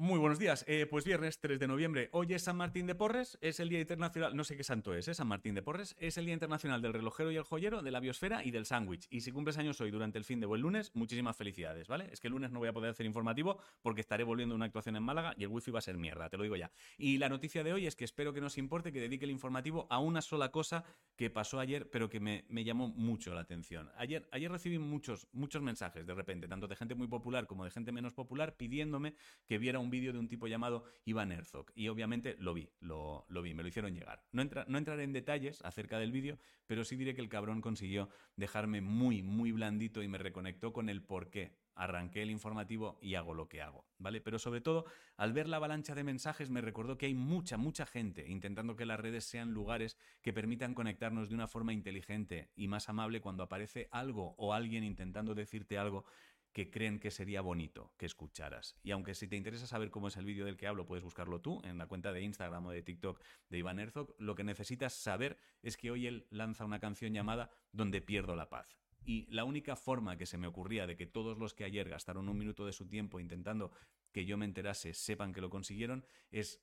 [0.00, 0.64] Muy buenos días.
[0.68, 2.08] Eh, pues viernes 3 de noviembre.
[2.12, 5.08] Hoy es San Martín de Porres, es el Día Internacional, no sé qué santo es,
[5.08, 5.14] ¿eh?
[5.14, 7.98] San Martín de Porres, es el Día Internacional del Relojero y el Joyero, de la
[7.98, 9.08] Biosfera y del Sándwich.
[9.10, 12.08] Y si cumples años hoy durante el fin de buen lunes, muchísimas felicidades, ¿vale?
[12.12, 14.66] Es que el lunes no voy a poder hacer informativo porque estaré volviendo a una
[14.66, 16.70] actuación en Málaga y el wifi va a ser mierda, te lo digo ya.
[16.96, 19.88] Y la noticia de hoy es que espero que nos importe que dedique el informativo
[19.90, 20.84] a una sola cosa
[21.16, 23.90] que pasó ayer, pero que me, me llamó mucho la atención.
[23.96, 27.72] Ayer, ayer recibí muchos, muchos mensajes de repente, tanto de gente muy popular como de
[27.72, 31.72] gente menos popular, pidiéndome que viera un vídeo de un tipo llamado Iván Herzog.
[31.74, 34.22] Y obviamente lo vi, lo, vi, me lo hicieron llegar.
[34.32, 38.08] No, no entraré en detalles acerca del vídeo, pero sí diré que el cabrón consiguió
[38.36, 43.14] dejarme muy, muy blandito y me reconectó con el por qué arranqué el informativo y
[43.14, 44.20] hago lo que hago, ¿vale?
[44.20, 44.84] Pero sobre todo,
[45.16, 48.84] al ver la avalancha de mensajes me recordó que hay mucha, mucha gente intentando que
[48.84, 53.44] las redes sean lugares que permitan conectarnos de una forma inteligente y más amable cuando
[53.44, 56.04] aparece algo o alguien intentando decirte algo
[56.52, 58.76] que creen que sería bonito que escucharas.
[58.82, 61.40] Y aunque si te interesa saber cómo es el vídeo del que hablo, puedes buscarlo
[61.40, 64.94] tú en la cuenta de Instagram o de TikTok de Iván Herzog, lo que necesitas
[64.94, 68.76] saber es que hoy él lanza una canción llamada Donde pierdo la paz.
[69.04, 72.28] Y la única forma que se me ocurría de que todos los que ayer gastaron
[72.28, 73.72] un minuto de su tiempo intentando
[74.12, 76.60] que yo me enterase sepan que lo consiguieron es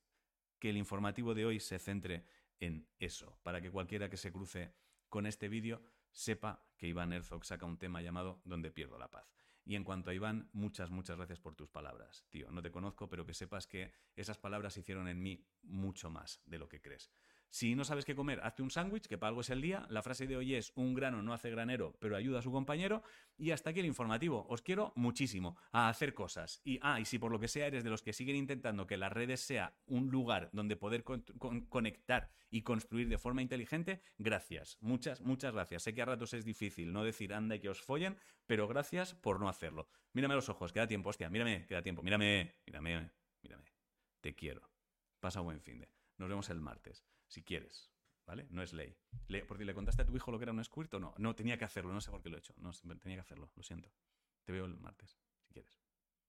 [0.59, 2.25] que el informativo de hoy se centre
[2.59, 4.73] en eso, para que cualquiera que se cruce
[5.09, 9.44] con este vídeo sepa que Iván Herzog saca un tema llamado Donde pierdo la paz.
[9.65, 12.25] Y en cuanto a Iván, muchas, muchas gracias por tus palabras.
[12.29, 16.41] Tío, no te conozco, pero que sepas que esas palabras hicieron en mí mucho más
[16.45, 17.11] de lo que crees.
[17.49, 19.85] Si no sabes qué comer, hazte un sándwich, que para algo es el día.
[19.89, 23.03] La frase de hoy es, un grano no hace granero, pero ayuda a su compañero.
[23.37, 24.45] Y hasta aquí el informativo.
[24.49, 26.61] Os quiero muchísimo a hacer cosas.
[26.63, 28.97] Y, ah, y si por lo que sea eres de los que siguen intentando que
[28.97, 34.77] las redes sea un lugar donde poder conectar y construir de forma inteligente, gracias.
[34.81, 35.83] Muchas, muchas gracias.
[35.83, 39.13] Sé que a ratos es difícil no decir anda y que os follen, pero gracias
[39.15, 39.87] por no hacerlo.
[40.13, 41.29] Mírame los ojos, queda tiempo, hostia.
[41.29, 42.01] Mírame, queda tiempo.
[42.01, 43.73] Mírame, mírame, mírame.
[44.21, 44.69] Te quiero.
[45.19, 45.94] Pasa buen fin de.
[46.17, 47.91] Nos vemos el martes, si quieres.
[48.25, 48.47] ¿Vale?
[48.49, 48.97] No es ley.
[49.27, 51.13] Le, ¿le contaste a tu hijo lo que era un squirt o no?
[51.19, 52.55] No, tenía que hacerlo, no sé por qué lo he hecho.
[52.57, 53.91] No, tenía que hacerlo, lo siento.
[54.43, 55.79] Te veo el martes, si quieres.